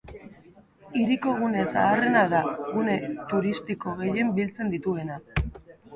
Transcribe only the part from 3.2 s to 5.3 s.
turistiko gehien biltzen dituena.